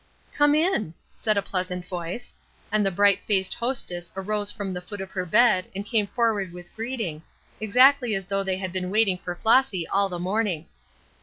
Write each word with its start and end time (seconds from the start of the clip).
"Come 0.33 0.55
in," 0.55 0.95
said 1.13 1.37
a 1.37 1.43
pleasant 1.43 1.85
voice, 1.85 2.33
and 2.71 2.83
the 2.83 2.89
bright 2.89 3.19
faced 3.23 3.53
hostess 3.53 4.11
arose 4.15 4.51
from 4.51 4.73
the 4.73 4.81
foot 4.81 4.99
of 4.99 5.11
her 5.11 5.27
bed 5.27 5.67
and 5.75 5.85
came 5.85 6.07
forward 6.07 6.51
with 6.53 6.75
greeting, 6.75 7.21
exactly 7.59 8.15
as 8.15 8.25
though 8.25 8.43
they 8.43 8.57
had 8.57 8.73
been 8.73 8.89
waiting 8.89 9.19
for 9.19 9.35
Flossy 9.35 9.87
all 9.87 10.09
the 10.09 10.17
morning. 10.17 10.65